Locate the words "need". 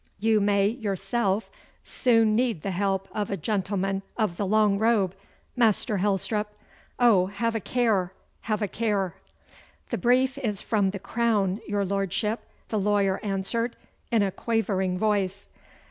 2.35-2.63